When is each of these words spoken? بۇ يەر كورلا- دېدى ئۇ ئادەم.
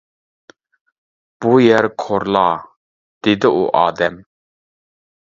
بۇ 1.43 1.53
يەر 1.65 1.89
كورلا- 2.05 2.49
دېدى 3.31 3.55
ئۇ 3.59 3.65
ئادەم. 3.83 4.23